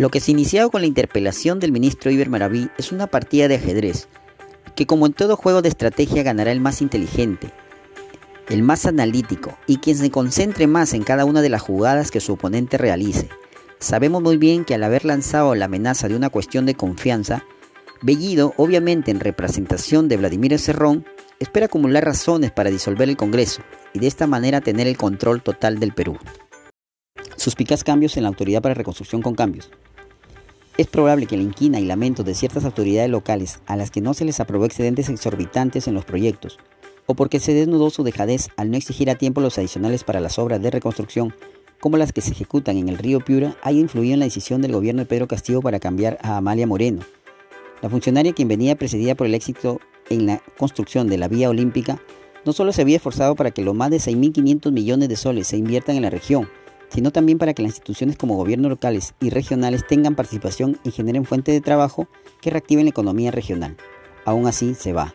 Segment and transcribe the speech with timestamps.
[0.00, 3.56] Lo que se inició con la interpelación del ministro Iber Maraví es una partida de
[3.56, 4.08] ajedrez,
[4.74, 7.52] que como en todo juego de estrategia ganará el más inteligente,
[8.48, 12.20] el más analítico y quien se concentre más en cada una de las jugadas que
[12.20, 13.28] su oponente realice.
[13.78, 17.44] Sabemos muy bien que al haber lanzado la amenaza de una cuestión de confianza,
[18.00, 21.04] Bellido, obviamente en representación de Vladimir Cerrón,
[21.40, 23.60] espera acumular razones para disolver el Congreso
[23.92, 26.16] y de esta manera tener el control total del Perú.
[27.36, 29.70] Suspicaz cambios en la Autoridad para Reconstrucción con Cambios.
[30.80, 34.14] Es probable que la inquina y lamento de ciertas autoridades locales a las que no
[34.14, 36.58] se les aprobó excedentes exorbitantes en los proyectos,
[37.04, 40.38] o porque se desnudó su dejadez al no exigir a tiempo los adicionales para las
[40.38, 41.34] obras de reconstrucción,
[41.80, 44.72] como las que se ejecutan en el río Piura, haya influido en la decisión del
[44.72, 47.02] gobierno de Pedro Castillo para cambiar a Amalia Moreno,
[47.82, 52.00] la funcionaria quien venía precedida por el éxito en la construcción de la vía olímpica,
[52.46, 55.58] no solo se había esforzado para que los más de 6.500 millones de soles se
[55.58, 56.48] inviertan en la región,
[56.92, 61.24] sino también para que las instituciones como gobiernos locales y regionales tengan participación y generen
[61.24, 62.08] fuentes de trabajo
[62.40, 63.76] que reactiven la economía regional.
[64.24, 65.14] Aún así, se va.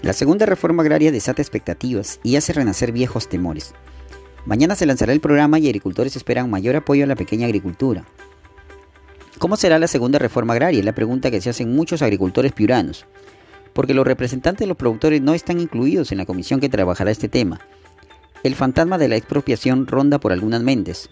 [0.00, 3.74] La segunda reforma agraria desata expectativas y hace renacer viejos temores.
[4.46, 8.04] Mañana se lanzará el programa y agricultores esperan mayor apoyo a la pequeña agricultura.
[9.38, 10.80] ¿Cómo será la segunda reforma agraria?
[10.80, 13.06] Es la pregunta que se hacen muchos agricultores piuranos,
[13.72, 17.28] porque los representantes de los productores no están incluidos en la comisión que trabajará este
[17.28, 17.60] tema
[18.42, 21.10] el fantasma de la expropiación ronda por algunas mentes.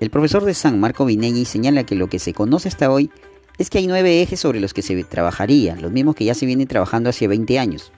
[0.00, 3.10] El profesor de San Marco Vinegui señala que lo que se conoce hasta hoy
[3.58, 6.46] es que hay nueve ejes sobre los que se trabajaría, los mismos que ya se
[6.46, 7.92] vienen trabajando hace 20 años.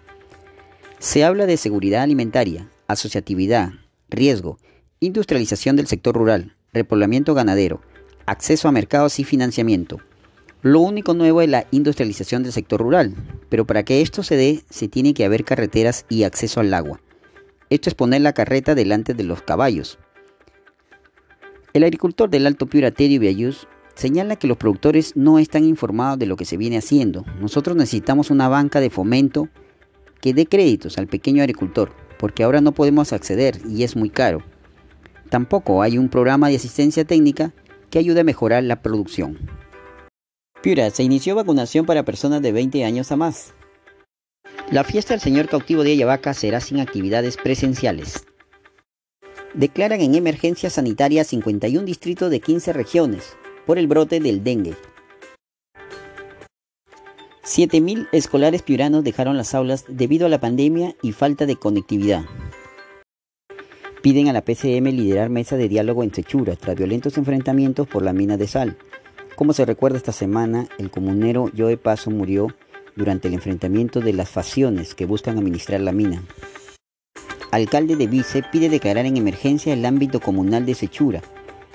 [0.99, 3.73] Se habla de seguridad alimentaria, asociatividad,
[4.09, 4.59] riesgo,
[5.01, 7.83] industrialización del sector rural, repoblamiento ganadero,
[8.27, 9.99] acceso a mercados y financiamiento.
[10.63, 13.15] Lo único nuevo es la industrialización del sector rural,
[13.49, 17.01] pero para que esto se dé se tiene que haber carreteras y acceso al agua.
[17.71, 19.99] Esto es poner la carreta delante de los caballos.
[21.73, 26.27] El agricultor del Alto Piura, Terio Viayús, señala que los productores no están informados de
[26.27, 27.25] lo que se viene haciendo.
[27.41, 29.49] Nosotros necesitamos una banca de fomento
[30.21, 34.43] que dé créditos al pequeño agricultor, porque ahora no podemos acceder y es muy caro.
[35.29, 37.55] Tampoco hay un programa de asistencia técnica
[37.89, 39.39] que ayude a mejorar la producción.
[40.61, 43.55] Piura, se inició vacunación para personas de 20 años a más.
[44.71, 48.25] La fiesta del Señor Cautivo de Ayabaca será sin actividades presenciales.
[49.53, 53.37] Declaran en emergencia sanitaria 51 distritos de 15 regiones
[53.67, 54.77] por el brote del dengue.
[57.43, 62.23] 7.000 escolares piuranos dejaron las aulas debido a la pandemia y falta de conectividad.
[64.03, 68.13] Piden a la PCM liderar mesa de diálogo en Sechura tras violentos enfrentamientos por la
[68.13, 68.79] mina de sal.
[69.35, 72.55] Como se recuerda esta semana, el comunero Joe Paso murió
[73.01, 76.23] durante el enfrentamiento de las facciones que buscan administrar la mina.
[77.51, 81.23] Alcalde de Vice pide declarar en emergencia el ámbito comunal de Sechura.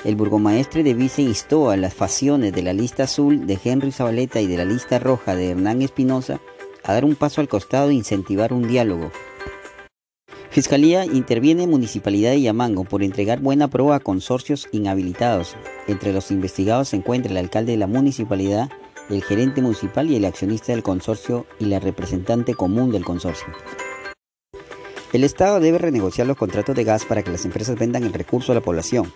[0.03, 4.40] El burgomaestre de Vice instó a las facciones de la lista azul de Henry Zabaleta
[4.40, 6.40] y de la lista roja de Hernán Espinosa
[6.84, 9.12] a dar un paso al costado e incentivar un diálogo.
[10.52, 15.58] Fiscalía interviene en Municipalidad de Yamango por entregar buena prueba a consorcios inhabilitados.
[15.88, 18.69] Entre los investigados se encuentra el alcalde de la municipalidad
[19.10, 23.48] el gerente municipal y el accionista del consorcio y la representante común del consorcio.
[25.14, 28.52] El Estado debe renegociar los contratos de gas para que las empresas vendan el recurso
[28.52, 29.14] a la población.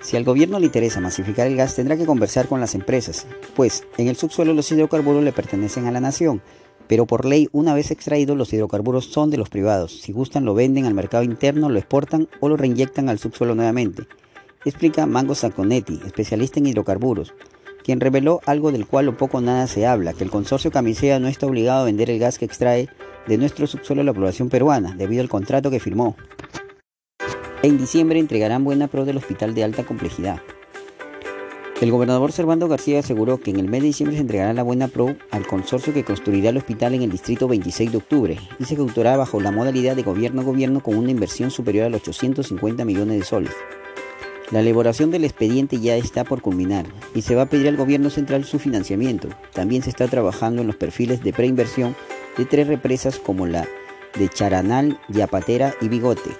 [0.00, 3.84] Si al gobierno le interesa masificar el gas, tendrá que conversar con las empresas, pues
[3.96, 6.42] en el subsuelo los hidrocarburos le pertenecen a la nación,
[6.86, 10.00] pero por ley, una vez extraídos, los hidrocarburos son de los privados.
[10.00, 14.06] Si gustan, lo venden al mercado interno, lo exportan o lo reinyectan al subsuelo nuevamente.
[14.64, 17.34] Explica Mango Saconetti, especialista en hidrocarburos
[17.88, 21.26] quien reveló algo del cual o poco nada se habla, que el consorcio Camisea no
[21.26, 22.90] está obligado a vender el gas que extrae
[23.26, 26.14] de nuestro subsuelo a la población peruana, debido al contrato que firmó.
[27.62, 30.42] En diciembre entregarán buena pro del hospital de alta complejidad.
[31.80, 34.88] El gobernador Servando García aseguró que en el mes de diciembre se entregará la buena
[34.88, 38.74] pro al consorcio que construirá el hospital en el distrito 26 de octubre y se
[38.74, 43.18] ejecutará bajo la modalidad de gobierno gobierno con una inversión superior a los 850 millones
[43.18, 43.54] de soles.
[44.50, 48.08] La elaboración del expediente ya está por culminar y se va a pedir al gobierno
[48.08, 49.28] central su financiamiento.
[49.52, 51.94] También se está trabajando en los perfiles de preinversión
[52.38, 53.68] de tres represas como la
[54.18, 56.30] de Charanal, Yapatera y Bigote.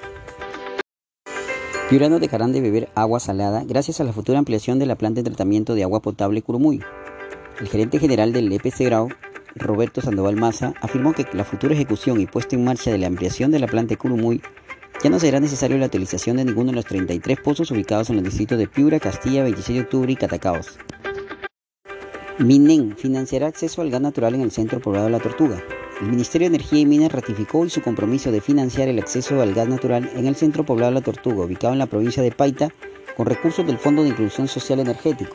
[1.90, 5.28] Piuranos dejarán de beber agua salada gracias a la futura ampliación de la planta de
[5.30, 6.82] tratamiento de agua potable Curumuy.
[7.60, 9.08] El gerente general del EPC Grau,
[9.54, 13.50] Roberto Sandoval Maza, afirmó que la futura ejecución y puesta en marcha de la ampliación
[13.50, 14.40] de la planta de Curumuy
[15.02, 18.24] ya no será necesario la utilización de ninguno de los 33 pozos ubicados en los
[18.24, 20.78] distritos de Piura, Castilla, 26 de octubre y Catacaos.
[22.38, 25.62] Minen financiará acceso al gas natural en el centro poblado de La Tortuga.
[26.00, 29.54] El Ministerio de Energía y Minas ratificó hoy su compromiso de financiar el acceso al
[29.54, 32.68] gas natural en el centro poblado de La Tortuga, ubicado en la provincia de Paita,
[33.16, 35.34] con recursos del Fondo de Inclusión Social Energético.